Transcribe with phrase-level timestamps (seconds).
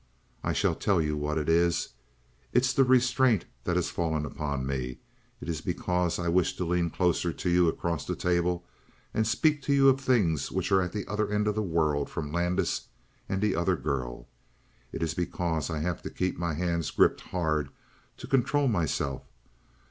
[0.43, 1.89] "I shall tell you what it is.
[2.53, 4.97] It is the restraint that has fallen upon me.
[5.39, 8.65] It is because I wish to lean closer to you across the table
[9.13, 12.09] and speak to you of things which are at the other end of the world
[12.09, 12.87] from Landis
[13.29, 14.27] and the other girl.
[14.91, 17.69] It is because I have to keep my hands gripped hard
[18.17, 19.21] to control myself.